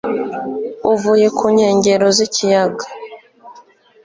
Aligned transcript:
uvuye 0.91 1.27
ku 1.37 1.45
nkengero 1.53 2.07
z'ikiyaga 2.17 2.85